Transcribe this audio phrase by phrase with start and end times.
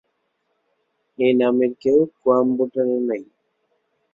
[1.19, 3.23] এই নামের কেউ কোয়েম্বাটোরে নেই।